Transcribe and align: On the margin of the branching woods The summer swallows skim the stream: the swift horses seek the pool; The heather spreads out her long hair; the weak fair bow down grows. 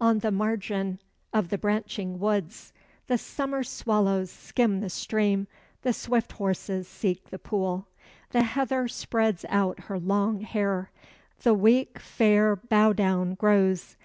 On 0.00 0.18
the 0.18 0.32
margin 0.32 0.98
of 1.32 1.48
the 1.48 1.58
branching 1.58 2.18
woods 2.18 2.72
The 3.06 3.16
summer 3.16 3.62
swallows 3.62 4.32
skim 4.32 4.80
the 4.80 4.90
stream: 4.90 5.46
the 5.82 5.92
swift 5.92 6.32
horses 6.32 6.88
seek 6.88 7.30
the 7.30 7.38
pool; 7.38 7.86
The 8.30 8.42
heather 8.42 8.88
spreads 8.88 9.44
out 9.48 9.82
her 9.84 10.00
long 10.00 10.40
hair; 10.40 10.90
the 11.44 11.54
weak 11.54 12.00
fair 12.00 12.56
bow 12.56 12.94
down 12.94 13.34
grows. 13.34 13.96